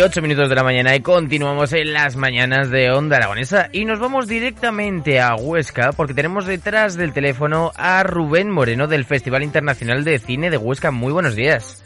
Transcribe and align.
Y 0.00 0.02
8 0.02 0.22
minutos 0.22 0.48
de 0.48 0.54
la 0.54 0.64
mañana 0.64 0.96
y 0.96 1.00
continuamos 1.00 1.74
en 1.74 1.92
las 1.92 2.16
mañanas 2.16 2.70
de 2.70 2.90
Onda 2.90 3.18
Aragonesa 3.18 3.68
y 3.70 3.84
nos 3.84 3.98
vamos 3.98 4.26
directamente 4.28 5.20
a 5.20 5.34
Huesca 5.34 5.92
porque 5.92 6.14
tenemos 6.14 6.46
detrás 6.46 6.96
del 6.96 7.12
teléfono 7.12 7.70
a 7.76 8.02
Rubén 8.02 8.48
Moreno 8.48 8.86
del 8.86 9.04
Festival 9.04 9.42
Internacional 9.42 10.02
de 10.02 10.18
Cine 10.18 10.48
de 10.48 10.56
Huesca. 10.56 10.90
Muy 10.90 11.12
buenos 11.12 11.36
días. 11.36 11.84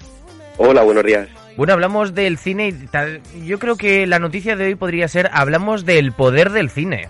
Hola, 0.58 0.82
buenos 0.84 1.02
días. 1.02 1.28
Bueno, 1.56 1.72
hablamos 1.72 2.14
del 2.14 2.38
cine 2.38 2.68
y 2.68 2.86
tal. 2.86 3.20
Yo 3.44 3.58
creo 3.58 3.76
que 3.76 4.06
la 4.06 4.20
noticia 4.20 4.54
de 4.54 4.66
hoy 4.66 4.74
podría 4.76 5.08
ser 5.08 5.28
hablamos 5.32 5.84
del 5.84 6.12
poder 6.12 6.50
del 6.50 6.70
cine. 6.70 7.08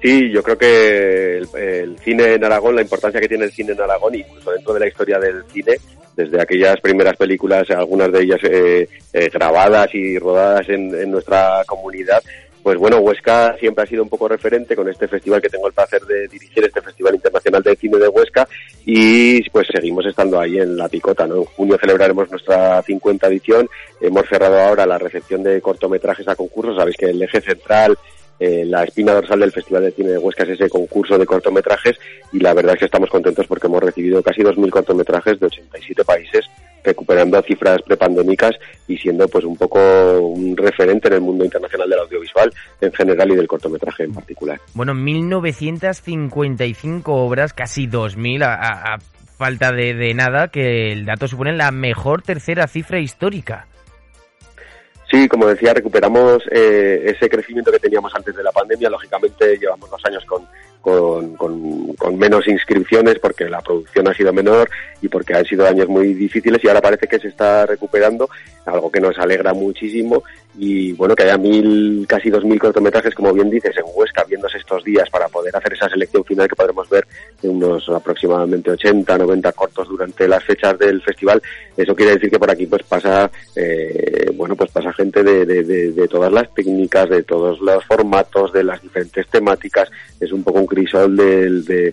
Sí, 0.00 0.30
yo 0.32 0.42
creo 0.42 0.56
que 0.56 1.36
el, 1.38 1.48
el, 1.56 1.98
cine 1.98 2.34
en 2.34 2.44
Aragón, 2.44 2.76
la 2.76 2.82
importancia 2.82 3.20
que 3.20 3.28
tiene 3.28 3.44
el 3.44 3.52
cine 3.52 3.72
en 3.72 3.80
Aragón, 3.82 4.14
incluso 4.14 4.50
dentro 4.50 4.72
de 4.72 4.80
la 4.80 4.86
historia 4.86 5.18
del 5.18 5.44
cine, 5.52 5.76
desde 6.16 6.40
aquellas 6.40 6.80
primeras 6.80 7.16
películas, 7.16 7.68
algunas 7.70 8.12
de 8.12 8.22
ellas 8.22 8.40
eh, 8.44 8.88
eh, 9.12 9.30
grabadas 9.32 9.94
y 9.94 10.18
rodadas 10.18 10.68
en, 10.68 10.94
en, 10.94 11.10
nuestra 11.10 11.62
comunidad, 11.66 12.22
pues 12.64 12.78
bueno, 12.78 12.96
Huesca 13.00 13.54
siempre 13.60 13.84
ha 13.84 13.86
sido 13.86 14.02
un 14.02 14.08
poco 14.08 14.26
referente 14.26 14.74
con 14.74 14.88
este 14.88 15.06
festival 15.06 15.42
que 15.42 15.50
tengo 15.50 15.66
el 15.66 15.74
placer 15.74 16.00
de 16.06 16.26
dirigir, 16.28 16.64
este 16.64 16.80
Festival 16.80 17.14
Internacional 17.14 17.62
de 17.62 17.76
Cine 17.76 17.98
de 17.98 18.08
Huesca, 18.08 18.48
y 18.86 19.42
pues 19.50 19.66
seguimos 19.70 20.06
estando 20.06 20.40
ahí 20.40 20.58
en 20.58 20.74
la 20.74 20.88
picota, 20.88 21.26
¿no? 21.26 21.36
En 21.36 21.44
junio 21.44 21.76
celebraremos 21.78 22.30
nuestra 22.30 22.80
50 22.80 23.26
edición, 23.26 23.68
hemos 24.00 24.26
cerrado 24.26 24.58
ahora 24.58 24.86
la 24.86 24.96
recepción 24.96 25.42
de 25.42 25.60
cortometrajes 25.60 26.26
a 26.26 26.36
concursos, 26.36 26.76
sabéis 26.76 26.96
que 26.96 27.10
el 27.10 27.22
eje 27.22 27.42
central 27.42 27.98
eh, 28.38 28.64
la 28.64 28.84
espina 28.84 29.14
dorsal 29.14 29.40
del 29.40 29.50
Festival 29.52 29.82
de 29.84 29.92
Cine 29.92 30.10
de 30.10 30.18
Huesca 30.18 30.42
es 30.44 30.50
ese 30.50 30.68
concurso 30.68 31.16
de 31.18 31.24
cortometrajes 31.26 31.96
y 32.32 32.38
la 32.40 32.52
verdad 32.54 32.74
es 32.74 32.80
que 32.80 32.86
estamos 32.86 33.08
contentos 33.10 33.46
porque 33.46 33.68
hemos 33.68 33.82
recibido 33.82 34.22
casi 34.22 34.42
2.000 34.42 34.70
cortometrajes 34.70 35.38
de 35.38 35.46
87 35.46 36.04
países 36.04 36.44
recuperando 36.82 37.40
cifras 37.42 37.80
prepandémicas 37.82 38.56
y 38.86 38.98
siendo 38.98 39.26
pues 39.28 39.44
un 39.44 39.56
poco 39.56 39.78
un 40.20 40.56
referente 40.56 41.08
en 41.08 41.14
el 41.14 41.22
mundo 41.22 41.44
internacional 41.44 41.88
del 41.88 42.00
audiovisual 42.00 42.52
en 42.80 42.92
general 42.92 43.32
y 43.32 43.36
del 43.36 43.48
cortometraje 43.48 44.04
en 44.04 44.12
particular. 44.12 44.60
Bueno, 44.74 44.94
1955 44.94 47.14
obras, 47.14 47.54
casi 47.54 47.86
2.000 47.86 48.44
a, 48.44 48.94
a, 48.94 48.98
falta 49.38 49.72
de 49.72 50.12
nada, 50.14 50.48
que 50.48 50.92
el 50.92 51.06
dato 51.06 51.26
supone 51.26 51.54
la 51.54 51.70
mejor 51.70 52.20
tercera 52.22 52.66
cifra 52.66 53.00
histórica. 53.00 53.66
Sí, 55.14 55.28
como 55.28 55.46
decía, 55.46 55.72
recuperamos 55.72 56.42
eh, 56.50 57.04
ese 57.04 57.30
crecimiento 57.30 57.70
que 57.70 57.78
teníamos 57.78 58.12
antes 58.16 58.34
de 58.34 58.42
la 58.42 58.50
pandemia. 58.50 58.90
Lógicamente 58.90 59.56
llevamos 59.56 59.88
dos 59.88 60.04
años 60.06 60.24
con, 60.24 60.44
con, 60.80 61.36
con, 61.36 61.94
con, 61.94 62.18
menos 62.18 62.48
inscripciones 62.48 63.20
porque 63.20 63.48
la 63.48 63.60
producción 63.60 64.08
ha 64.08 64.14
sido 64.14 64.32
menor 64.32 64.68
y 65.00 65.06
porque 65.06 65.34
han 65.34 65.44
sido 65.44 65.68
años 65.68 65.88
muy 65.88 66.14
difíciles 66.14 66.58
y 66.64 66.66
ahora 66.66 66.80
parece 66.80 67.06
que 67.06 67.20
se 67.20 67.28
está 67.28 67.64
recuperando, 67.64 68.28
algo 68.66 68.90
que 68.90 68.98
nos 68.98 69.16
alegra 69.16 69.54
muchísimo 69.54 70.24
y 70.56 70.92
bueno, 70.92 71.16
que 71.16 71.24
haya 71.24 71.36
mil, 71.36 72.06
casi 72.08 72.30
dos 72.30 72.44
mil 72.44 72.60
cortometrajes, 72.60 73.14
como 73.14 73.32
bien 73.32 73.50
dices, 73.50 73.76
en 73.76 73.84
Huesca, 73.92 74.24
viéndose 74.24 74.58
estos 74.58 74.84
días 74.84 75.08
para 75.10 75.28
poder 75.28 75.54
hacer 75.56 75.72
esa 75.72 75.88
selección 75.88 76.24
final 76.24 76.46
que 76.46 76.54
podremos 76.54 76.88
ver 76.88 77.06
de 77.42 77.48
unos 77.48 77.88
aproximadamente 77.88 78.70
80, 78.70 79.18
90 79.18 79.52
cortos 79.52 79.88
durante 79.88 80.28
las 80.28 80.44
fechas 80.44 80.78
del 80.78 81.02
festival. 81.02 81.42
Eso 81.76 81.94
quiere 81.96 82.14
decir 82.14 82.30
que 82.30 82.38
por 82.38 82.50
aquí 82.50 82.66
pues 82.66 82.84
pasa, 82.84 83.30
eh, 83.56 84.30
bueno, 84.34 84.54
pues 84.54 84.70
pasa 84.70 84.92
gente 84.92 85.24
de, 85.24 85.44
de, 85.44 86.08
todas 86.08 86.32
las 86.32 86.52
técnicas, 86.54 87.08
de 87.08 87.24
todos 87.24 87.60
los 87.60 87.84
formatos, 87.84 88.52
de 88.52 88.62
las 88.62 88.80
diferentes 88.80 89.26
temáticas. 89.28 89.90
Es 90.20 90.30
un 90.30 90.44
poco 90.44 90.60
un 90.60 90.66
crisol 90.66 91.16
de, 91.16 91.92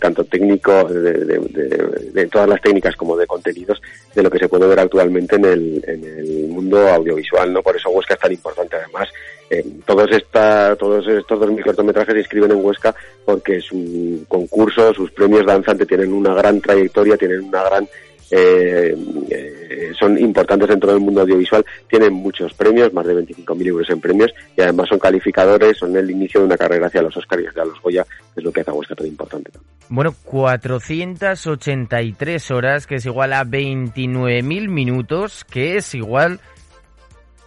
tanto 0.00 0.24
técnico, 0.24 0.84
de, 0.84 2.28
todas 2.30 2.48
las 2.48 2.60
técnicas 2.60 2.96
como 2.96 3.16
de 3.16 3.26
contenidos, 3.26 3.80
de 4.14 4.22
lo 4.22 4.30
que 4.30 4.38
se 4.38 4.48
puede 4.48 4.66
ver 4.66 4.80
actualmente 4.80 5.36
en 5.36 5.44
el, 5.44 5.84
en 5.86 6.04
el 6.04 6.48
mundo 6.48 6.88
audiovisual, 6.88 7.52
¿no? 7.52 7.62
Por 7.62 7.76
eso 7.76 7.90
Huesca 8.00 8.14
es 8.14 8.20
tan 8.20 8.32
importante. 8.32 8.76
Además, 8.76 9.08
eh, 9.50 9.64
todos, 9.86 10.10
esta, 10.10 10.74
todos 10.76 11.06
estos 11.06 11.38
dos 11.38 11.50
mil 11.50 11.64
cortometrajes 11.64 12.14
se 12.14 12.20
inscriben 12.20 12.52
en 12.52 12.64
Huesca 12.64 12.94
porque 13.24 13.60
su 13.60 14.24
concurso, 14.28 14.92
sus 14.94 15.10
premios 15.12 15.46
danzantes 15.46 15.86
tienen 15.86 16.12
una 16.12 16.34
gran 16.34 16.60
trayectoria, 16.60 17.16
tienen 17.16 17.40
una 17.40 17.62
gran 17.64 17.88
eh, 18.30 18.94
eh, 19.28 19.92
son 19.98 20.16
importantes 20.18 20.68
dentro 20.68 20.92
del 20.92 21.00
mundo 21.00 21.22
audiovisual, 21.22 21.64
tienen 21.88 22.12
muchos 22.12 22.54
premios, 22.54 22.92
más 22.92 23.04
de 23.06 23.14
25.000 23.14 23.66
euros 23.66 23.90
en 23.90 24.00
premios, 24.00 24.30
y 24.56 24.60
además 24.60 24.88
son 24.88 25.00
calificadores, 25.00 25.78
son 25.78 25.96
el 25.96 26.08
inicio 26.10 26.38
de 26.40 26.46
una 26.46 26.56
carrera 26.56 26.86
hacia 26.86 27.02
los 27.02 27.16
Oscars 27.16 27.42
y 27.42 27.46
hacia 27.46 27.64
los 27.64 27.80
Goya, 27.80 28.04
que 28.04 28.40
es 28.40 28.44
lo 28.44 28.52
que 28.52 28.60
hace 28.60 28.70
Huesca 28.70 28.94
tan 28.94 29.08
importante. 29.08 29.50
Bueno, 29.88 30.14
483 30.24 32.50
horas, 32.52 32.86
que 32.86 32.94
es 32.96 33.06
igual 33.06 33.32
a 33.32 33.44
29.000 33.44 34.68
minutos, 34.68 35.44
que 35.44 35.76
es 35.76 35.96
igual 35.96 36.38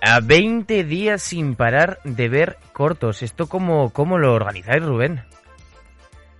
a 0.03 0.19
20 0.19 0.84
días 0.84 1.22
sin 1.22 1.56
parar 1.56 2.00
de 2.03 2.30
ver 2.30 2.58
cortos. 2.74 3.24
¿Esto 3.24 3.47
cómo, 3.47 3.91
cómo 3.91 4.18
lo 4.18 4.34
organizáis, 4.34 4.84
Rubén? 4.84 5.22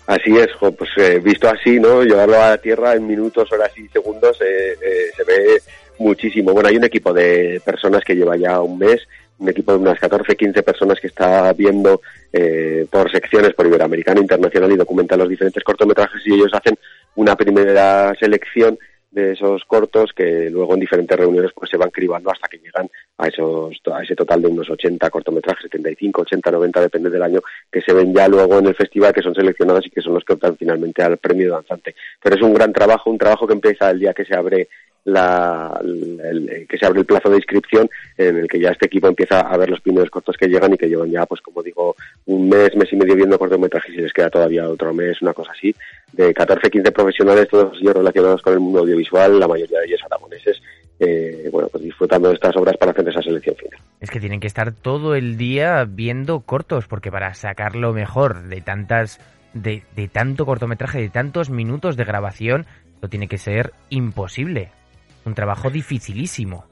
Así 0.06 0.35
es, 0.38 0.50
pues 0.59 0.90
eh, 0.97 1.19
visto 1.19 1.47
así, 1.47 1.79
¿no? 1.79 2.03
Llevarlo 2.03 2.35
a 2.35 2.50
la 2.50 2.57
tierra 2.57 2.94
en 2.94 3.07
minutos, 3.07 3.50
horas 3.53 3.72
y 3.78 3.88
segundos 3.88 4.38
eh, 4.41 4.74
eh, 4.74 5.12
se 5.16 5.24
ve 5.24 5.62
muchísimo. 5.97 6.51
Bueno, 6.51 6.68
hay 6.68 6.75
un 6.75 6.84
equipo 6.84 7.13
de 7.13 7.62
personas 7.63 8.03
que 8.03 8.16
lleva 8.16 8.35
ya 8.35 8.59
un 8.59 8.78
mes, 8.78 9.07
un 9.40 9.50
equipo 9.50 9.72
de 9.72 9.80
unas 9.80 10.00
14, 10.00 10.35
15 10.35 10.63
personas 10.63 11.00
que 11.00 11.07
está 11.07 11.53
viendo 11.53 12.01
eh, 12.31 12.85
por 12.91 13.09
secciones, 13.12 13.53
por 13.53 13.66
Iberoamericano, 13.66 14.22
Internacional 14.22 14.72
y 14.72 14.78
documenta 14.78 15.16
los 15.16 15.30
diferentes 15.30 15.63
cortometrajes 15.63 16.22
y 16.25 16.34
ellos 16.34 16.51
hacen 16.53 16.78
una 17.16 17.35
primera 17.35 18.13
selección 18.19 18.78
de 19.13 19.34
esos 19.34 19.63
cortos 19.66 20.12
que 20.16 20.50
luego 20.50 20.74
en 20.74 20.79
diferentes 20.79 21.18
reuniones 21.18 21.51
pues 21.53 21.69
se 21.69 21.78
van 21.78 21.91
cribando 21.91 22.31
hasta 22.31 22.47
que 22.47 22.57
llegan 22.57 22.90
a 23.18 23.28
esos 23.28 23.79
a 23.94 24.01
ese 24.01 24.16
total 24.16 24.41
de 24.41 24.47
unos 24.47 24.69
80 24.69 25.09
cortometrajes, 25.09 25.63
75, 25.63 26.22
80, 26.22 26.51
90, 26.51 26.81
depende 26.81 27.09
del 27.09 27.22
año, 27.22 27.40
que 27.72 27.81
se 27.81 27.94
ven 27.94 28.13
ya 28.13 28.28
luego 28.28 28.57
en 28.57 28.68
el 28.68 28.75
festival, 28.75 29.13
que 29.13 29.22
son 29.22 29.35
seleccionados 29.35 29.85
y 29.85 29.91
que 29.91 30.01
son 30.01 30.16
los 30.16 30.24
que 30.24 30.34
optan 30.34 30.57
finalmente 30.57 31.03
al 31.03 31.18
premio 31.18 31.51
danzante. 31.51 31.96
Pero 32.22 32.35
es 32.35 32.41
un 32.41 32.53
gran 32.53 32.74
trabajo, 32.74 33.12
un 33.12 33.18
trabajo 33.19 33.46
que 33.46 33.53
empieza 33.53 33.91
el 33.91 34.00
día 34.00 34.13
que 34.13 34.25
se 34.25 34.35
abre 34.35 34.68
la, 35.05 35.79
que 36.69 36.77
se 36.77 36.85
abre 36.85 37.01
el 37.01 37.05
plazo 37.05 37.29
de 37.29 37.37
inscripción 37.37 37.89
en 38.17 38.37
el 38.37 38.47
que 38.47 38.59
ya 38.59 38.69
este 38.69 38.85
equipo 38.85 39.07
empieza 39.07 39.41
a 39.41 39.57
ver 39.57 39.69
los 39.69 39.81
primeros 39.81 40.09
cortos 40.09 40.37
que 40.37 40.47
llegan 40.47 40.73
y 40.73 40.77
que 40.77 40.87
llevan 40.87 41.11
ya, 41.11 41.25
pues 41.25 41.41
como 41.41 41.61
digo, 41.61 41.95
un 42.25 42.47
mes, 42.47 42.75
mes 42.75 42.91
y 42.91 42.95
medio 42.95 43.15
viendo 43.15 43.37
cortometrajes 43.37 43.94
y 43.94 44.01
les 44.01 44.13
queda 44.13 44.29
todavía 44.29 44.69
otro 44.69 44.94
mes, 44.94 45.21
una 45.21 45.33
cosa 45.33 45.51
así, 45.51 45.75
de 46.13 46.33
14, 46.33 46.69
15 46.69 46.91
profesionales, 46.91 47.47
todos 47.50 47.77
ellos 47.81 47.94
relacionados 47.94 48.41
con 48.41 48.53
el 48.53 48.59
mundo 48.59 48.79
audiovisual, 48.79 49.39
la 49.39 49.47
mayoría 49.47 49.79
de 49.79 49.85
ellos 49.85 50.01
aragoneses, 50.05 50.61
eh, 51.00 51.49
bueno, 51.51 51.67
pues 51.69 51.83
disfrutando 51.83 52.29
de 52.29 52.35
estas 52.35 52.56
obras 52.56 52.77
para 52.77 52.91
hacer 52.91 53.09
esa 53.09 53.21
selección 53.21 53.56
final. 53.56 53.79
Es 53.99 54.09
que 54.09 54.19
tienen 54.19 54.39
que 54.39 54.47
estar 54.47 54.71
todo 54.71 55.15
el 55.15 55.38
día 55.38 55.85
viendo 55.85 56.41
cortos, 56.41 56.88
porque 56.88 57.11
para 57.11 57.33
sacar 57.33 57.75
lo 57.75 57.91
mejor 57.94 58.44
de 58.44 58.61
tantas, 58.61 59.19
de, 59.53 59.83
de 59.95 60.07
tanto 60.07 60.45
cortometraje, 60.45 61.01
de 61.01 61.09
tantos 61.09 61.49
minutos 61.49 61.97
de 61.97 62.06
grabación, 62.06 62.65
lo 63.01 63.09
tiene 63.09 63.27
que 63.27 63.38
ser 63.38 63.73
imposible. 63.89 64.69
Un 65.25 65.33
trabajo 65.33 65.69
dificilísimo. 65.69 66.65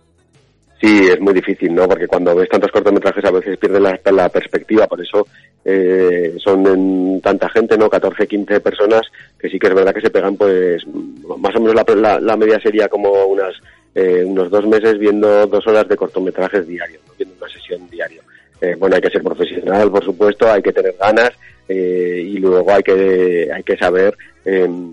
Sí, 0.81 1.07
es 1.07 1.19
muy 1.19 1.33
difícil, 1.33 1.75
¿no? 1.75 1.87
Porque 1.87 2.07
cuando 2.07 2.35
ves 2.35 2.49
tantos 2.49 2.71
cortometrajes 2.71 3.23
a 3.23 3.31
veces 3.31 3.57
pierdes 3.59 3.81
la, 3.81 3.99
la 4.11 4.29
perspectiva, 4.29 4.87
por 4.87 4.99
eso 4.99 5.27
eh, 5.63 6.35
son 6.43 6.65
en 6.65 7.21
tanta 7.21 7.47
gente, 7.49 7.77
¿no? 7.77 7.87
14, 7.87 8.25
15 8.25 8.59
personas, 8.61 9.01
que 9.39 9.47
sí 9.47 9.59
que 9.59 9.67
es 9.67 9.75
verdad 9.75 9.93
que 9.93 10.01
se 10.01 10.09
pegan, 10.09 10.35
pues, 10.35 10.83
más 10.87 11.55
o 11.55 11.59
menos 11.59 11.75
la, 11.75 12.19
la, 12.19 12.35
media 12.35 12.59
sería 12.59 12.87
como 12.89 13.11
unas, 13.25 13.53
eh, 13.93 14.23
unos 14.25 14.49
dos 14.49 14.65
meses 14.65 14.97
viendo 14.97 15.45
dos 15.45 15.67
horas 15.67 15.87
de 15.87 15.95
cortometrajes 15.95 16.67
diarios, 16.67 17.01
viendo 17.15 17.35
una 17.39 17.53
sesión 17.53 17.87
diario. 17.87 18.23
eh, 18.59 18.75
bueno, 18.75 18.95
hay 18.95 19.01
que 19.03 19.11
ser 19.11 19.21
profesional, 19.21 19.91
por 19.91 20.03
supuesto, 20.03 20.51
hay 20.51 20.63
que 20.63 20.73
tener 20.73 20.95
ganas 20.99 21.31
eh, 21.69 22.23
y 22.25 22.37
luego 22.39 22.71
hay 22.71 22.81
que, 22.81 23.49
hay 23.53 23.61
que 23.63 23.77
saber, 23.77 24.17
em, 24.45 24.91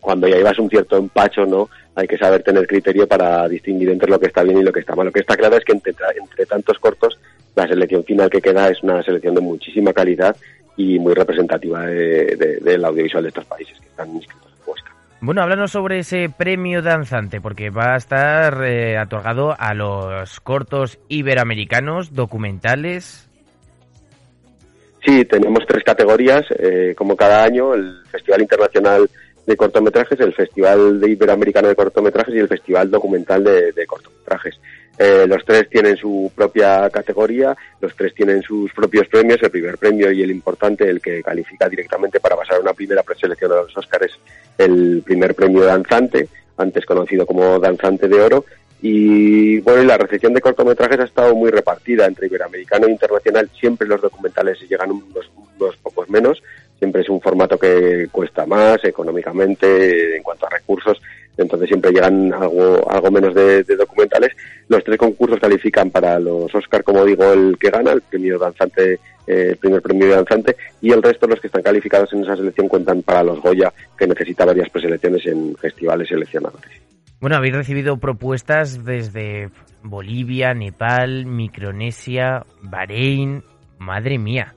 cuando 0.00 0.26
ya 0.26 0.36
llevas 0.36 0.58
un 0.58 0.70
cierto 0.70 0.96
empacho, 0.96 1.44
¿no? 1.44 1.68
Hay 1.94 2.06
que 2.06 2.18
saber 2.18 2.42
tener 2.42 2.66
criterio 2.66 3.06
para 3.06 3.46
distinguir 3.48 3.90
entre 3.90 4.10
lo 4.10 4.18
que 4.18 4.26
está 4.26 4.42
bien 4.42 4.58
y 4.58 4.64
lo 4.64 4.72
que 4.72 4.80
está 4.80 4.94
mal. 4.94 5.06
Lo 5.06 5.12
que 5.12 5.20
está 5.20 5.36
claro 5.36 5.56
es 5.56 5.64
que 5.64 5.72
entre, 5.72 5.94
entre 6.18 6.46
tantos 6.46 6.78
cortos, 6.78 7.18
la 7.54 7.66
selección 7.66 8.04
final 8.04 8.30
que 8.30 8.40
queda 8.40 8.68
es 8.68 8.82
una 8.82 9.02
selección 9.02 9.34
de 9.34 9.40
muchísima 9.40 9.92
calidad 9.92 10.36
y 10.76 10.98
muy 10.98 11.14
representativa 11.14 11.84
del 11.86 12.84
audiovisual 12.84 13.22
de 13.24 13.28
estos 13.28 13.44
países 13.44 13.78
que 13.78 13.86
están 13.86 14.14
inscritos 14.14 14.50
en 14.52 14.70
Huesca. 14.70 14.92
Bueno, 15.20 15.42
háblanos 15.42 15.72
sobre 15.72 15.98
ese 15.98 16.30
premio 16.34 16.80
danzante, 16.80 17.40
porque 17.40 17.70
va 17.70 17.94
a 17.94 17.96
estar 17.96 18.64
eh, 18.64 18.98
otorgado 18.98 19.54
a 19.58 19.74
los 19.74 20.40
cortos 20.40 20.98
iberoamericanos, 21.08 22.14
documentales. 22.14 23.28
Sí, 25.04 25.24
tenemos 25.24 25.66
tres 25.66 25.82
categorías, 25.84 26.44
eh, 26.58 26.94
como 26.96 27.16
cada 27.16 27.44
año, 27.44 27.74
el 27.74 28.02
Festival 28.10 28.42
Internacional 28.42 29.10
de 29.50 29.56
Cortometrajes, 29.56 30.18
el 30.20 30.32
Festival 30.32 31.00
de 31.00 31.10
Iberoamericano 31.10 31.68
de 31.68 31.74
Cortometrajes 31.74 32.34
y 32.34 32.38
el 32.38 32.48
Festival 32.48 32.90
Documental 32.90 33.44
de 33.44 33.86
Cortometrajes. 33.86 34.58
Eh, 35.02 35.26
los 35.26 35.42
tres 35.46 35.66
tienen 35.70 35.96
su 35.96 36.30
propia 36.34 36.90
categoría, 36.90 37.56
los 37.80 37.96
tres 37.96 38.12
tienen 38.14 38.42
sus 38.42 38.70
propios 38.74 39.08
premios. 39.08 39.42
El 39.42 39.50
primer 39.50 39.78
premio 39.78 40.12
y 40.12 40.22
el 40.22 40.30
importante, 40.30 40.90
el 40.90 41.00
que 41.00 41.22
califica 41.22 41.70
directamente 41.70 42.20
para 42.20 42.36
pasar 42.36 42.56
a 42.56 42.60
una 42.60 42.74
primera 42.74 43.02
preselección 43.02 43.50
a 43.50 43.62
los 43.62 43.74
Oscars, 43.74 44.18
el 44.58 45.02
primer 45.02 45.34
premio 45.34 45.62
danzante, 45.62 46.28
antes 46.58 46.84
conocido 46.84 47.24
como 47.24 47.58
danzante 47.58 48.08
de 48.08 48.20
oro. 48.20 48.44
Y 48.82 49.60
bueno, 49.60 49.84
la 49.84 49.96
recepción 49.96 50.34
de 50.34 50.42
cortometrajes 50.42 51.00
ha 51.00 51.04
estado 51.04 51.34
muy 51.34 51.50
repartida 51.50 52.04
entre 52.04 52.26
iberoamericano 52.26 52.86
e 52.86 52.90
internacional. 52.90 53.50
Siempre 53.58 53.88
los 53.88 54.02
documentales 54.02 54.60
llegan 54.68 54.90
unos 54.90 55.76
pocos 55.78 56.10
menos. 56.10 56.42
Siempre 56.80 57.02
es 57.02 57.08
un 57.08 57.20
formato 57.20 57.56
que 57.56 58.08
cuesta 58.10 58.44
más 58.46 58.82
económicamente 58.82 60.16
en 60.16 60.22
cuanto 60.24 60.46
a 60.46 60.50
recursos 60.50 61.00
entonces 61.40 61.68
siempre 61.68 61.90
llegan 61.90 62.32
algo, 62.32 62.90
algo 62.90 63.10
menos 63.10 63.34
de, 63.34 63.62
documentales. 63.62 64.32
Los 64.68 64.84
tres 64.84 64.98
concursos 64.98 65.38
califican 65.40 65.90
para 65.90 66.18
los 66.18 66.54
Oscar, 66.54 66.84
como 66.84 67.04
digo, 67.04 67.32
el 67.32 67.56
que 67.58 67.70
gana, 67.70 67.92
el 67.92 68.02
premio 68.02 68.38
danzante, 68.38 68.94
eh, 69.26 69.48
el 69.50 69.56
primer 69.56 69.80
premio 69.80 70.08
de 70.08 70.16
danzante, 70.16 70.56
y 70.80 70.92
el 70.92 71.02
resto, 71.02 71.26
los 71.26 71.40
que 71.40 71.46
están 71.46 71.62
calificados 71.62 72.12
en 72.12 72.24
esa 72.24 72.36
selección, 72.36 72.68
cuentan 72.68 73.02
para 73.02 73.22
los 73.22 73.40
Goya, 73.40 73.72
que 73.98 74.06
necesita 74.06 74.44
varias 74.44 74.68
preselecciones 74.68 75.24
en 75.26 75.56
festivales 75.56 76.08
seleccionadores. 76.08 76.70
Bueno, 77.20 77.36
habéis 77.36 77.54
recibido 77.54 77.98
propuestas 77.98 78.84
desde 78.84 79.50
Bolivia, 79.82 80.54
Nepal, 80.54 81.26
Micronesia, 81.26 82.44
Bahrein. 82.62 83.42
Madre 83.78 84.18
mía. 84.18 84.54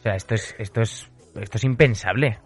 O 0.00 0.02
sea, 0.02 0.16
esto 0.16 0.34
es, 0.34 0.56
esto 0.58 0.80
es, 0.80 1.08
esto 1.40 1.58
es 1.58 1.64
impensable. 1.64 2.38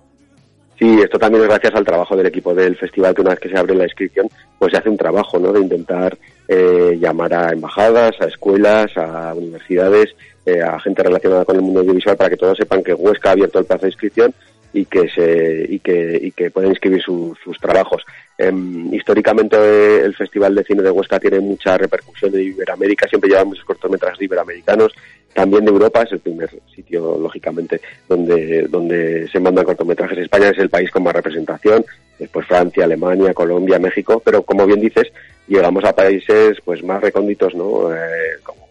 Sí, 0.78 0.98
esto 1.00 1.18
también 1.18 1.42
es 1.44 1.48
gracias 1.48 1.74
al 1.74 1.84
trabajo 1.84 2.16
del 2.16 2.26
equipo 2.26 2.54
del 2.54 2.76
festival, 2.76 3.14
que 3.14 3.20
una 3.20 3.30
vez 3.30 3.40
que 3.40 3.48
se 3.48 3.58
abre 3.58 3.74
la 3.74 3.84
inscripción, 3.84 4.28
pues 4.58 4.72
se 4.72 4.78
hace 4.78 4.88
un 4.88 4.96
trabajo, 4.96 5.38
¿no? 5.38 5.52
De 5.52 5.60
intentar 5.60 6.16
eh, 6.48 6.98
llamar 6.98 7.32
a 7.34 7.52
embajadas, 7.52 8.12
a 8.20 8.24
escuelas, 8.24 8.90
a 8.96 9.32
universidades, 9.34 10.14
eh, 10.44 10.60
a 10.60 10.80
gente 10.80 11.04
relacionada 11.04 11.44
con 11.44 11.56
el 11.56 11.62
mundo 11.62 11.80
audiovisual 11.80 12.16
para 12.16 12.30
que 12.30 12.36
todos 12.36 12.58
sepan 12.58 12.82
que 12.82 12.94
Huesca 12.94 13.28
ha 13.28 13.32
abierto 13.32 13.60
el 13.60 13.64
plazo 13.64 13.82
de 13.82 13.88
inscripción 13.90 14.34
y 14.72 14.86
que 14.86 15.08
se 15.08 15.66
y 15.68 15.78
que 15.80 16.18
y 16.20 16.32
que 16.32 16.50
pueden 16.50 16.70
inscribir 16.70 17.02
sus 17.02 17.58
trabajos. 17.60 18.02
Em, 18.38 18.92
históricamente 18.92 20.02
el 20.02 20.16
Festival 20.16 20.54
de 20.54 20.64
Cine 20.64 20.82
de 20.82 20.90
Huesca 20.90 21.20
tiene 21.20 21.38
mucha 21.38 21.76
repercusión 21.76 22.34
en 22.34 22.40
Iberoamérica, 22.40 23.06
siempre 23.06 23.30
lleva 23.30 23.44
muchos 23.44 23.64
cortometrajes 23.64 24.22
iberoamericanos 24.22 24.92
también 25.34 25.64
de 25.64 25.70
Europa, 25.70 26.02
es 26.02 26.12
el 26.12 26.20
primer 26.20 26.50
sitio, 26.74 27.18
lógicamente, 27.18 27.80
donde, 28.08 28.62
donde 28.68 29.28
se 29.28 29.40
mandan 29.40 29.64
cortometrajes. 29.64 30.18
España 30.18 30.50
es 30.50 30.58
el 30.58 30.68
país 30.68 30.90
con 30.90 31.02
más 31.02 31.14
representación, 31.14 31.84
después 32.18 32.46
Francia, 32.46 32.84
Alemania, 32.84 33.32
Colombia, 33.34 33.78
México, 33.78 34.20
pero 34.24 34.42
como 34.42 34.66
bien 34.66 34.80
dices, 34.80 35.10
llegamos 35.48 35.84
a 35.84 35.94
países 35.94 36.58
pues 36.64 36.82
más 36.84 37.00
recónditos, 37.00 37.54
¿no? 37.54 37.94
Eh, 37.94 38.38
como, 38.42 38.62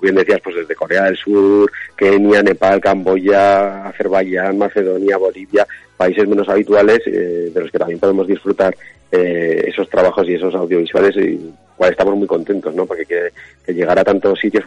bien 0.00 0.14
decías, 0.14 0.40
pues 0.42 0.56
desde 0.56 0.74
Corea 0.74 1.04
del 1.04 1.16
Sur, 1.16 1.70
Kenia, 1.96 2.42
Nepal, 2.42 2.80
Camboya, 2.80 3.88
Azerbaiyán, 3.88 4.56
Macedonia, 4.58 5.16
Bolivia, 5.16 5.66
países 5.96 6.28
menos 6.28 6.48
habituales 6.48 7.00
eh, 7.06 7.50
de 7.52 7.60
los 7.60 7.70
que 7.70 7.78
también 7.78 7.98
podemos 7.98 8.26
disfrutar 8.26 8.76
eh, 9.10 9.64
esos 9.66 9.88
trabajos 9.88 10.28
y 10.28 10.34
esos 10.34 10.54
audiovisuales 10.54 11.16
y 11.16 11.52
cual 11.76 11.90
estamos 11.90 12.16
muy 12.16 12.26
contentos, 12.26 12.74
¿no? 12.74 12.86
Porque 12.86 13.06
que, 13.06 13.28
que 13.64 13.72
llegar 13.72 13.98
a 13.98 14.04
tantos 14.04 14.38
sitios 14.38 14.64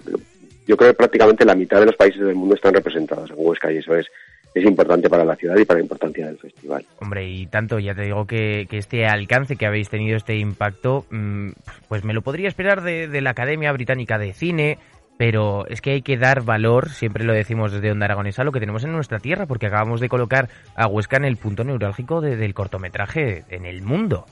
yo 0.67 0.77
creo 0.77 0.91
que 0.91 0.97
prácticamente 0.97 1.45
la 1.45 1.55
mitad 1.55 1.79
de 1.79 1.87
los 1.87 1.95
países 1.95 2.21
del 2.21 2.35
mundo 2.35 2.55
están 2.55 2.73
representados 2.73 3.29
en 3.29 3.35
Huesca 3.37 3.71
y 3.71 3.77
eso 3.77 3.95
es, 3.95 4.07
es 4.53 4.63
importante 4.63 5.09
para 5.09 5.25
la 5.25 5.35
ciudad 5.35 5.57
y 5.57 5.65
para 5.65 5.79
la 5.79 5.83
importancia 5.83 6.27
del 6.27 6.37
festival. 6.37 6.85
Hombre, 6.99 7.27
y 7.27 7.47
tanto, 7.47 7.79
ya 7.79 7.95
te 7.95 8.03
digo 8.03 8.25
que, 8.25 8.67
este 8.71 9.07
alcance 9.07 9.55
que 9.55 9.65
habéis 9.65 9.89
tenido, 9.89 10.17
este 10.17 10.37
impacto, 10.37 11.05
mm, 11.09 11.51
pues 11.87 12.03
me 12.03 12.13
lo 12.13 12.21
podría 12.21 12.47
esperar 12.47 12.81
de, 12.81 13.21
la 13.21 13.31
Academia 13.31 13.71
Británica 13.71 14.17
de 14.17 14.33
Cine, 14.33 14.77
pero 15.17 15.67
es 15.67 15.81
que 15.81 15.91
hay 15.91 16.01
que 16.01 16.17
dar 16.17 16.41
valor, 16.43 16.89
siempre 16.89 17.23
lo 17.23 17.33
decimos 17.33 17.71
desde 17.71 17.91
Onda 17.91 18.05
Aragonesa, 18.05 18.43
lo 18.43 18.51
que 18.51 18.59
tenemos 18.59 18.83
en 18.83 18.91
nuestra 18.91 19.19
tierra, 19.19 19.45
porque 19.45 19.67
acabamos 19.67 19.99
de 19.99 20.09
colocar 20.09 20.49
a 20.75 20.87
Huesca 20.87 21.17
en 21.17 21.25
el 21.25 21.37
punto 21.37 21.63
neurálgico 21.63 22.21
del 22.21 22.53
cortometraje 22.53 23.43
en 23.49 23.65
el 23.65 23.83
mundo. 23.83 24.25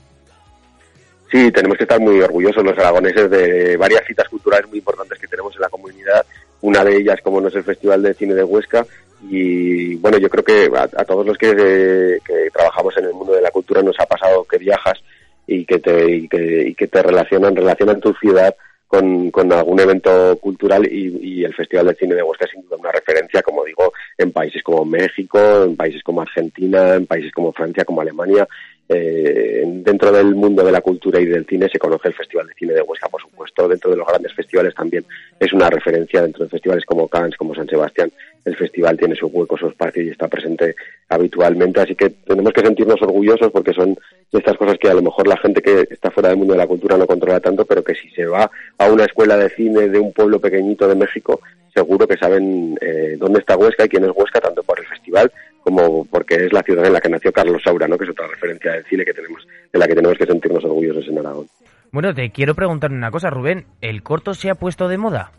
Sí, 1.30 1.52
tenemos 1.52 1.78
que 1.78 1.84
estar 1.84 2.00
muy 2.00 2.20
orgullosos 2.20 2.64
los 2.64 2.76
aragoneses 2.76 3.30
de 3.30 3.76
varias 3.76 4.04
citas 4.04 4.28
culturales 4.28 4.68
muy 4.68 4.78
importantes 4.78 5.16
que 5.18 5.28
tenemos 5.28 5.54
en 5.54 5.60
la 5.60 5.68
comunidad. 5.68 6.26
Una 6.60 6.84
de 6.84 6.96
ellas, 6.96 7.20
como 7.22 7.40
no 7.40 7.48
es 7.48 7.54
el 7.54 7.62
Festival 7.62 8.02
de 8.02 8.14
Cine 8.14 8.34
de 8.34 8.42
Huesca. 8.42 8.84
Y 9.28 9.94
bueno, 9.96 10.18
yo 10.18 10.28
creo 10.28 10.42
que 10.42 10.68
a, 10.76 11.04
todos 11.04 11.24
los 11.24 11.38
que, 11.38 12.18
trabajamos 12.52 12.96
en 12.96 13.04
el 13.04 13.12
mundo 13.12 13.34
de 13.34 13.42
la 13.42 13.50
cultura 13.50 13.80
nos 13.80 13.98
ha 14.00 14.06
pasado 14.06 14.44
que 14.44 14.58
viajas 14.58 14.98
y 15.46 15.64
que 15.64 15.78
te, 15.78 16.16
y 16.16 16.28
que, 16.74 16.88
te 16.88 17.02
relacionan, 17.02 17.54
relacionan 17.54 18.00
tu 18.00 18.12
ciudad 18.14 18.54
con, 18.88 19.30
con 19.30 19.52
algún 19.52 19.78
evento 19.78 20.36
cultural 20.40 20.84
y, 20.90 21.16
y, 21.22 21.44
el 21.44 21.54
Festival 21.54 21.86
de 21.86 21.94
Cine 21.94 22.16
de 22.16 22.24
Huesca 22.24 22.46
es 22.46 22.50
sin 22.50 22.62
duda 22.62 22.76
una 22.76 22.90
referencia, 22.90 23.40
como 23.42 23.64
digo, 23.64 23.92
en 24.18 24.32
países 24.32 24.64
como 24.64 24.84
México, 24.84 25.62
en 25.62 25.76
países 25.76 26.02
como 26.02 26.22
Argentina, 26.22 26.94
en 26.94 27.06
países 27.06 27.30
como 27.32 27.52
Francia, 27.52 27.84
como 27.84 28.00
Alemania 28.00 28.48
eh, 28.92 29.62
dentro 29.64 30.10
del 30.10 30.34
mundo 30.34 30.64
de 30.64 30.72
la 30.72 30.80
cultura 30.80 31.20
y 31.20 31.26
del 31.26 31.46
cine 31.46 31.68
se 31.68 31.78
conoce 31.78 32.08
el 32.08 32.14
Festival 32.14 32.48
de 32.48 32.54
Cine 32.54 32.72
de 32.72 32.82
Huesca, 32.82 33.08
por 33.08 33.20
supuesto, 33.20 33.68
dentro 33.68 33.88
de 33.88 33.96
los 33.96 34.06
grandes 34.06 34.34
festivales 34.34 34.74
también 34.74 35.04
es 35.38 35.52
una 35.52 35.70
referencia, 35.70 36.22
dentro 36.22 36.42
de 36.42 36.50
festivales 36.50 36.84
como 36.84 37.06
Cannes, 37.06 37.36
como 37.36 37.54
San 37.54 37.68
Sebastián, 37.68 38.10
el 38.44 38.56
festival 38.56 38.98
tiene 38.98 39.14
su 39.14 39.28
hueco, 39.28 39.56
su 39.56 39.68
espacio 39.68 40.02
y 40.02 40.08
está 40.08 40.26
presente 40.26 40.74
habitualmente, 41.08 41.80
así 41.80 41.94
que 41.94 42.10
tenemos 42.10 42.52
que 42.52 42.62
sentirnos 42.62 43.00
orgullosos 43.00 43.52
porque 43.52 43.72
son 43.72 43.96
estas 44.32 44.56
cosas 44.56 44.76
que 44.76 44.88
a 44.88 44.94
lo 44.94 45.02
mejor 45.02 45.28
la 45.28 45.36
gente 45.36 45.62
que 45.62 45.86
está 45.88 46.10
fuera 46.10 46.30
del 46.30 46.38
mundo 46.38 46.54
de 46.54 46.58
la 46.58 46.66
cultura 46.66 46.96
no 46.96 47.06
controla 47.06 47.38
tanto, 47.38 47.64
pero 47.64 47.84
que 47.84 47.94
si 47.94 48.10
se 48.10 48.26
va 48.26 48.50
a 48.76 48.90
una 48.90 49.04
escuela 49.04 49.36
de 49.36 49.50
cine 49.50 49.88
de 49.88 50.00
un 50.00 50.12
pueblo 50.12 50.40
pequeñito 50.40 50.88
de 50.88 50.96
México, 50.96 51.40
seguro 51.72 52.08
que 52.08 52.16
saben 52.16 52.76
eh, 52.80 53.14
dónde 53.18 53.38
está 53.38 53.56
Huesca 53.56 53.84
y 53.84 53.88
quién 53.88 54.02
es 54.02 54.10
Huesca, 54.16 54.40
tanto 54.40 54.64
por 54.64 54.80
el 54.80 54.86
festival 54.86 55.30
como 55.70 56.04
porque 56.04 56.34
es 56.34 56.52
la 56.52 56.62
ciudad 56.62 56.84
en 56.84 56.92
la 56.92 57.00
que 57.00 57.08
nació 57.08 57.32
Carlos 57.32 57.62
Saura, 57.62 57.86
¿no? 57.86 57.96
que 57.96 58.04
es 58.04 58.10
otra 58.10 58.26
referencia 58.26 58.72
del 58.72 58.84
cine 58.86 59.04
que 59.04 59.14
tenemos, 59.14 59.46
de 59.72 59.78
la 59.78 59.86
que 59.86 59.94
tenemos 59.94 60.18
que 60.18 60.26
sentirnos 60.26 60.64
orgullosos 60.64 61.06
en 61.08 61.18
Aragón. 61.18 61.46
Bueno, 61.92 62.14
te 62.14 62.30
quiero 62.30 62.54
preguntar 62.54 62.90
una 62.92 63.10
cosa, 63.10 63.30
Rubén. 63.30 63.66
¿El 63.80 64.02
corto 64.02 64.34
se 64.34 64.50
ha 64.50 64.54
puesto 64.54 64.88
de 64.88 64.98
moda? 64.98 65.32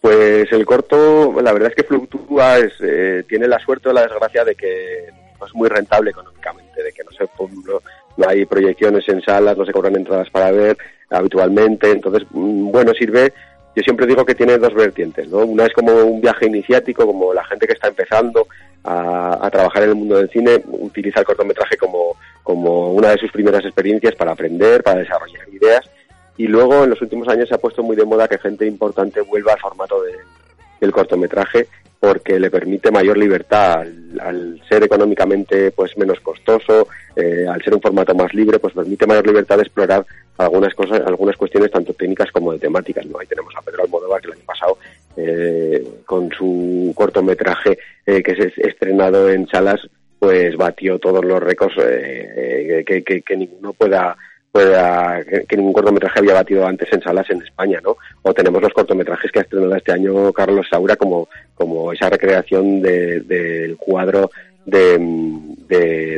Pues 0.00 0.50
el 0.52 0.66
corto, 0.66 1.40
la 1.40 1.52
verdad 1.52 1.70
es 1.70 1.76
que 1.76 1.84
fluctúa, 1.84 2.58
es, 2.58 2.72
eh, 2.80 3.24
tiene 3.28 3.46
la 3.46 3.58
suerte 3.58 3.88
o 3.88 3.92
la 3.92 4.02
desgracia 4.02 4.44
de 4.44 4.54
que 4.54 5.06
no 5.38 5.46
es 5.46 5.54
muy 5.54 5.68
rentable 5.68 6.10
económicamente, 6.10 6.82
de 6.82 6.92
que 6.92 7.04
no, 7.04 7.10
se, 7.12 7.24
no, 7.24 7.80
no 8.16 8.28
hay 8.28 8.44
proyecciones 8.44 9.08
en 9.08 9.22
salas, 9.22 9.56
no 9.56 9.64
se 9.64 9.72
cobran 9.72 9.96
entradas 9.96 10.28
para 10.30 10.50
ver 10.50 10.76
habitualmente. 11.08 11.90
Entonces, 11.90 12.26
mm, 12.30 12.70
bueno, 12.70 12.92
sirve 12.94 13.32
yo 13.74 13.82
siempre 13.82 14.06
digo 14.06 14.24
que 14.24 14.34
tiene 14.34 14.58
dos 14.58 14.74
vertientes, 14.74 15.28
¿no? 15.28 15.38
Una 15.38 15.64
es 15.64 15.72
como 15.72 15.92
un 15.92 16.20
viaje 16.20 16.46
iniciático, 16.46 17.06
como 17.06 17.32
la 17.32 17.44
gente 17.44 17.66
que 17.66 17.72
está 17.72 17.88
empezando 17.88 18.46
a, 18.84 19.48
trabajar 19.50 19.84
en 19.84 19.90
el 19.90 19.94
mundo 19.94 20.16
del 20.16 20.30
cine 20.30 20.62
utiliza 20.66 21.20
el 21.20 21.26
cortometraje 21.26 21.76
como, 21.76 22.16
como 22.42 22.92
una 22.92 23.10
de 23.10 23.18
sus 23.18 23.30
primeras 23.30 23.64
experiencias 23.64 24.14
para 24.14 24.32
aprender, 24.32 24.82
para 24.82 25.00
desarrollar 25.00 25.48
ideas. 25.48 25.90
Y 26.36 26.48
luego 26.48 26.84
en 26.84 26.90
los 26.90 27.00
últimos 27.00 27.28
años 27.28 27.48
se 27.48 27.54
ha 27.54 27.58
puesto 27.58 27.82
muy 27.82 27.96
de 27.96 28.04
moda 28.04 28.28
que 28.28 28.38
gente 28.38 28.66
importante 28.66 29.20
vuelva 29.20 29.52
al 29.52 29.60
formato 29.60 30.02
de, 30.02 30.12
del 30.80 30.92
cortometraje 30.92 31.68
porque 32.02 32.40
le 32.40 32.50
permite 32.50 32.90
mayor 32.90 33.16
libertad 33.16 33.86
al, 34.18 34.60
ser 34.68 34.82
económicamente 34.82 35.70
pues 35.70 35.96
menos 35.96 36.18
costoso, 36.18 36.88
eh, 37.14 37.46
al 37.48 37.62
ser 37.62 37.74
un 37.74 37.80
formato 37.80 38.12
más 38.12 38.34
libre, 38.34 38.58
pues 38.58 38.74
permite 38.74 39.06
mayor 39.06 39.24
libertad 39.24 39.54
de 39.54 39.62
explorar 39.62 40.04
algunas 40.36 40.74
cosas, 40.74 41.00
algunas 41.06 41.36
cuestiones 41.36 41.70
tanto 41.70 41.92
técnicas 41.92 42.32
como 42.32 42.52
de 42.52 42.58
temáticas. 42.58 43.06
¿no? 43.06 43.20
Ahí 43.20 43.28
tenemos 43.28 43.54
a 43.56 43.62
Pedro 43.62 43.84
Almodóvar 43.84 44.20
que 44.20 44.26
el 44.26 44.32
año 44.32 44.42
pasado 44.44 44.78
eh, 45.16 45.86
con 46.04 46.28
su 46.32 46.92
cortometraje 46.96 47.78
eh, 48.04 48.20
que 48.20 48.32
ha 48.32 48.66
estrenado 48.66 49.30
en 49.30 49.46
salas 49.46 49.80
pues 50.18 50.56
batió 50.56 50.98
todos 50.98 51.24
los 51.24 51.40
récords 51.40 51.76
que, 51.76 53.02
que, 53.06 53.22
que, 53.22 53.36
ninguno 53.36 53.74
pueda 53.74 54.16
pueda, 54.52 55.24
que, 55.24 55.56
ningún 55.56 55.72
cortometraje 55.72 56.18
había 56.18 56.34
batido 56.34 56.66
antes 56.66 56.92
en 56.92 57.02
salas 57.02 57.28
en 57.30 57.42
España, 57.42 57.80
¿no? 57.82 57.96
O 58.20 58.34
tenemos 58.34 58.60
los 58.62 58.72
cortometrajes 58.72 59.32
que 59.32 59.38
ha 59.38 59.42
estrenado 59.42 59.74
este 59.74 59.92
año 59.92 60.32
Carlos 60.32 60.66
Saura 60.70 60.94
como, 60.96 61.28
como 61.54 61.92
esa 61.92 62.10
recreación 62.10 62.82
del 62.82 63.76
cuadro 63.78 64.30
de, 64.66 64.98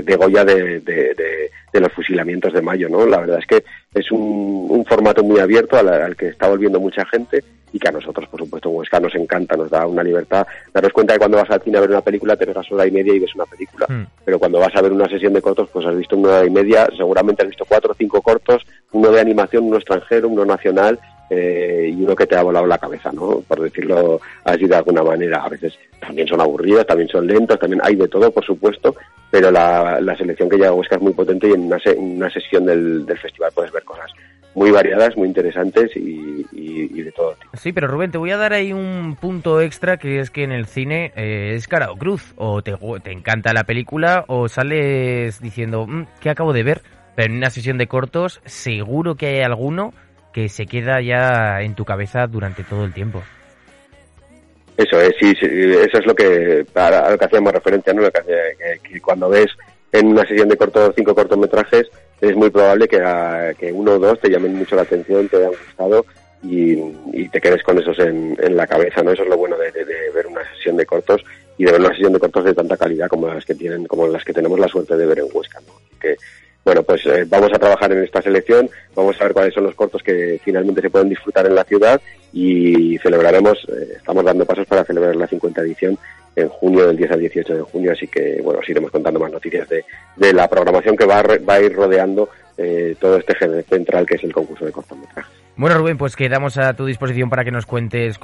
de, 0.05 0.17
Goya 0.17 0.45
de, 0.45 1.44
de, 1.75 1.81
los 1.81 1.93
fusilamientos 1.93 2.53
de 2.53 2.63
mayo, 2.63 2.89
¿no? 2.89 3.05
La 3.07 3.21
verdad 3.21 3.41
es 3.41 3.47
que 3.47 3.65
es 3.93 4.11
un, 4.11 4.67
un 4.71 4.85
formato 4.85 5.23
muy 5.23 5.41
abierto 5.41 5.77
al, 5.77 6.17
que 6.17 6.29
está 6.29 6.49
volviendo 6.49 6.81
mucha 6.81 7.05
gente 7.07 7.43
y 7.73 7.79
que 7.79 7.89
a 7.89 7.93
nosotros, 7.93 8.29
por 8.29 8.39
supuesto, 8.39 8.69
en 8.69 8.77
Huesca 8.77 9.01
nos 9.01 9.15
encanta, 9.17 9.57
nos 9.57 9.69
da 9.69 9.85
una 9.85 10.05
libertad. 10.05 10.47
Daros 10.73 10.93
cuenta 10.93 11.15
que 11.15 11.19
cuando 11.19 11.39
vas 11.39 11.51
al 11.51 11.61
cine 11.61 11.79
a 11.79 11.81
ver 11.81 11.91
una 11.91 12.01
película 12.03 12.37
te 12.37 12.47
pegas 12.47 12.71
hora 12.71 12.87
y 12.87 12.93
media 12.93 13.13
y 13.13 13.19
ves 13.19 13.35
una 13.35 13.47
película, 13.47 13.87
mm. 13.89 14.07
pero 14.25 14.39
cuando 14.39 14.61
vas 14.61 14.75
a 14.77 14.83
ver 14.83 14.93
una 14.93 15.09
sesión 15.09 15.33
de 15.33 15.43
cortos, 15.43 15.69
pues 15.73 15.85
has 15.85 15.97
visto 15.97 16.17
una 16.17 16.29
hora 16.29 16.47
y 16.47 16.51
media, 16.51 16.89
seguramente 16.97 17.43
has 17.43 17.49
visto 17.49 17.65
cuatro 17.65 17.91
o 17.91 17.95
cinco 17.95 18.23
cortos, 18.23 18.65
uno 18.93 19.11
de 19.11 19.21
animación, 19.21 19.65
uno 19.65 19.77
extranjero, 19.77 20.29
uno 20.29 20.45
nacional, 20.45 21.01
eh, 21.31 21.91
y 21.93 22.03
uno 22.03 22.15
que 22.15 22.27
te 22.27 22.37
ha 22.37 22.43
volado 22.43 22.67
la 22.67 22.79
cabeza, 22.79 23.11
¿no? 23.13 23.41
Por 23.47 23.61
decirlo 23.61 24.21
así 24.45 24.67
de 24.67 24.77
alguna 24.77 25.03
manera. 25.03 25.43
A 25.43 25.49
veces 25.49 25.79
también 26.01 26.29
son 26.29 26.41
aburridos, 26.41 26.87
también 26.87 27.09
son 27.09 27.27
lentos, 27.27 27.59
también 27.59 27.81
hay 27.85 27.97
de 27.97 28.09
todo, 28.09 28.31
por 28.31 28.45
supuesto, 28.45 28.95
pero 29.31 29.51
la, 29.51 30.15
selección 30.17 30.49
que 30.49 30.57
llega 30.57 30.69
a 30.69 30.75
Huesca 30.75 30.97
es 30.97 31.03
muy 31.03 31.13
potente 31.13 31.49
y 31.49 31.53
en 31.53 31.63
una, 31.63 32.31
sesión 32.31 32.67
del, 32.67 33.05
festival 33.21 33.51
puedes 33.55 33.73
ver 33.73 33.83
cosas 33.85 34.11
muy 34.55 34.71
variadas, 34.71 35.17
muy 35.17 35.27
interesantes 35.27 35.91
y, 35.97 37.03
de 37.03 37.11
todo 37.13 37.35
tipo. 37.35 37.51
Sí, 37.57 37.73
pero 37.73 37.89
Rubén, 37.89 38.13
te 38.13 38.19
voy 38.19 38.31
a 38.31 38.37
dar 38.37 38.53
ahí 38.53 38.73
un 38.73 39.17
punto 39.21 39.61
extra 39.61 39.97
que 39.97 40.21
es 40.21 40.31
que 40.31 40.45
en 40.45 40.53
el 40.53 40.67
cine 40.67 41.13
eh, 41.17 41.55
es 41.57 41.67
cara 41.67 41.91
o 41.91 41.97
cruz. 41.97 42.33
O 42.37 42.63
te, 42.63 42.75
te 43.03 43.13
encanta 43.13 43.53
la 43.53 43.65
película 43.65 44.25
o 44.29 44.49
sales 44.49 45.41
diciendo, 45.41 45.87
mm, 45.87 46.07
¿qué 46.21 46.31
acabo 46.31 46.53
de 46.53 46.63
ver? 46.63 46.83
Pero 47.17 47.33
en 47.33 47.39
una 47.39 47.51
sesión 47.51 47.77
de 47.77 47.89
cortos 47.89 48.41
seguro 48.45 49.17
que 49.17 49.27
hay 49.27 49.41
alguno 49.41 49.93
que 50.35 50.49
se 50.49 50.67
queda 50.67 51.01
ya 51.01 51.63
en 51.63 51.77
tu 51.77 51.85
cabeza 51.85 52.27
durante 52.27 52.65
todo 52.65 52.85
el 52.85 52.93
tiempo. 52.93 53.23
Eso 54.77 55.01
es, 55.01 55.15
sí, 55.21 55.33
eso 55.41 55.99
es 55.99 56.07
lo 56.07 56.15
que, 56.17 56.67
a, 56.75 57.11
lo 57.11 57.17
que 57.17 57.25
hacíamos 57.25 57.53
referencia, 57.53 57.95
¿no? 57.95 58.03
Lo 58.03 58.11
que, 58.11 59.01
cuando 59.01 59.29
ves 59.29 59.47
en 59.93 60.09
una 60.09 60.27
sesión 60.27 60.49
de 60.49 60.57
cortos, 60.57 60.93
cinco 60.97 61.15
cortometrajes, 61.15 61.87
es 62.21 62.35
muy 62.35 62.51
probable 62.51 62.89
que, 62.89 62.99
que 63.57 63.71
uno 63.71 63.93
o 63.93 63.99
dos 64.01 64.19
te 64.21 64.29
llamen 64.29 64.57
mucho 64.57 64.75
la 64.75 64.83
atención, 64.83 65.29
te 65.29 65.37
hayan 65.37 65.51
gustado 65.51 66.05
y, 66.43 67.29
te 67.29 67.41
quedes 67.41 67.63
con 67.63 67.79
esos 67.79 67.97
en, 68.01 68.37
la 68.57 68.67
cabeza, 68.67 69.03
¿no? 69.03 69.13
Eso 69.13 69.23
es 69.23 69.29
lo 69.29 69.37
bueno 69.37 69.57
de, 69.57 69.71
ver 70.13 70.27
una 70.27 70.43
sesión 70.55 70.77
de 70.77 70.87
cortos 70.87 71.25
y 71.57 71.65
de 71.65 71.73
ver 71.73 71.81
una 71.81 71.91
sesión 71.91 72.13
de 72.13 72.19
cortos 72.19 72.45
de 72.45 72.55
tanta 72.55 72.77
calidad 72.77 73.07
como 73.09 73.29
las 73.29 73.45
que 73.45 73.55
tienen, 73.55 73.87
como 73.87 74.09
las 74.09 74.25
que 74.25 74.33
tenemos 74.33 74.59
la 74.59 74.69
suerte 74.69 74.97
de 74.97 75.07
ver 75.07 75.21
en 75.21 75.29
Huesca, 75.33 75.61
¿no? 75.61 75.75
Que, 76.01 76.17
bueno, 76.65 76.83
pues 76.83 77.05
eh, 77.07 77.25
vamos 77.29 77.53
a 77.53 77.59
trabajar 77.59 77.93
en 77.93 78.03
esta 78.03 78.23
selección, 78.23 78.71
vamos 78.95 79.21
a 79.21 79.25
ver 79.25 79.33
cuáles 79.35 79.55
son 79.55 79.65
los 79.65 79.75
cortos 79.75 80.03
que 80.03 80.41
finalmente 80.43 80.81
se 80.81 80.91
pueden 80.91 81.11
disfrutar 81.11 81.47
en 81.47 81.55
la 81.55 81.65
ciudad 81.65 82.01
y 82.33 82.99
celebraremos, 82.99 83.59
eh, 83.69 83.95
estamos 83.97 84.25
dando 84.25 84.47
pasos 84.47 84.67
para 84.67 84.85
celebrar 84.85 85.15
la 85.15 85.27
50 85.27 85.61
edición 85.61 85.99
en 86.37 86.49
junio, 86.49 86.87
del 86.87 86.97
10 86.97 87.11
al 87.13 87.21
18 87.21 87.55
de 87.55 87.63
junio, 87.63 87.93
así 87.93 88.09
que 88.09 88.41
bueno, 88.43 88.61
os 88.61 88.69
iremos 88.69 88.91
contando 88.91 89.21
más 89.21 89.31
noticias 89.31 89.69
de, 89.69 89.85
de 90.17 90.33
la 90.33 90.49
programación 90.49 90.97
que 90.97 91.05
va 91.05 91.21
a, 91.21 91.23
va 91.23 91.55
a 91.55 91.61
ir 91.61 91.73
rodeando 91.75 92.29
eh, 92.57 92.97
todo 92.99 93.19
este 93.19 93.35
género 93.35 93.63
central 93.63 94.07
que 94.07 94.17
es 94.17 94.25
el 94.25 94.33
concurso 94.33 94.65
de 94.65 94.73
cortometrajes. 94.73 95.44
Bueno, 95.57 95.79
Rubén, 95.79 95.97
pues 95.97 96.17
quedamos 96.17 96.59
a 96.59 96.75
tu 96.75 96.85
disposición 96.85 97.31
para 97.31 97.45
que 97.45 97.53
nos 97.53 97.65
cuentes, 97.65 98.19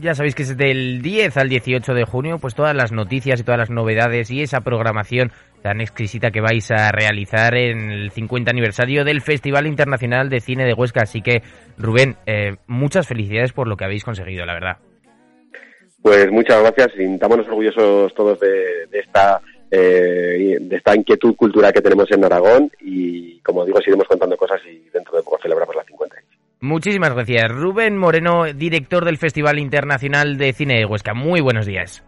ya 0.00 0.16
sabéis 0.16 0.34
que 0.34 0.42
es 0.42 0.56
del 0.56 1.00
10 1.00 1.36
al 1.36 1.48
18 1.48 1.94
de 1.94 2.04
junio, 2.04 2.38
pues 2.40 2.56
todas 2.56 2.74
las 2.74 2.90
noticias 2.90 3.38
y 3.38 3.44
todas 3.44 3.58
las 3.58 3.70
novedades 3.70 4.32
y 4.32 4.42
esa 4.42 4.62
programación 4.62 5.30
tan 5.62 5.80
exquisita 5.80 6.32
que 6.32 6.40
vais 6.40 6.68
a 6.72 6.90
realizar 6.90 7.54
en 7.54 7.92
el 7.92 8.10
50 8.10 8.50
aniversario 8.50 9.04
del 9.04 9.20
Festival 9.20 9.68
Internacional 9.68 10.28
de 10.28 10.40
Cine 10.40 10.64
de 10.64 10.74
Huesca. 10.74 11.02
Así 11.02 11.22
que, 11.22 11.42
Rubén, 11.78 12.16
eh, 12.26 12.56
muchas 12.66 13.06
felicidades 13.06 13.52
por 13.52 13.68
lo 13.68 13.76
que 13.76 13.84
habéis 13.84 14.02
conseguido, 14.02 14.44
la 14.44 14.54
verdad. 14.54 14.78
Pues 16.02 16.32
muchas 16.32 16.60
gracias, 16.62 16.92
sintámonos 16.96 17.46
orgullosos 17.46 18.12
todos 18.14 18.40
de, 18.40 18.88
esta 18.92 19.40
eh, 19.70 20.58
de 20.60 20.76
esta 20.76 20.96
inquietud 20.96 21.36
cultural 21.36 21.72
que 21.72 21.82
tenemos 21.82 22.10
en 22.10 22.24
Aragón 22.24 22.70
y 22.80 23.38
como 23.40 23.64
digo, 23.64 23.78
seguiremos 23.78 24.08
contando 24.08 24.36
cosas 24.36 24.60
y 24.66 24.88
dentro 24.92 25.16
de 25.16 25.22
poco 25.22 25.38
celebramos 25.40 25.74
la 25.76 25.84
50 25.84 26.16
Muchísimas 26.60 27.12
gracias. 27.12 27.50
Rubén 27.50 27.98
Moreno, 27.98 28.44
director 28.44 29.04
del 29.04 29.18
Festival 29.18 29.58
Internacional 29.58 30.38
de 30.38 30.52
Cine 30.52 30.78
de 30.78 30.86
Huesca. 30.86 31.14
Muy 31.14 31.40
buenos 31.40 31.66
días. 31.66 32.02